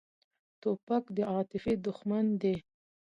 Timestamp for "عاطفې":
1.31-1.73